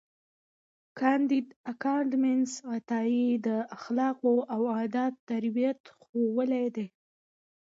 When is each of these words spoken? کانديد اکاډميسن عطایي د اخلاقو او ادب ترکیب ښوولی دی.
کانديد 0.99 1.47
اکاډميسن 1.71 2.63
عطایي 2.75 3.27
د 3.45 3.47
اخلاقو 3.75 4.33
او 4.53 4.61
ادب 4.83 5.11
ترکیب 5.29 5.77
ښوولی 6.03 6.65
دی. 6.75 6.87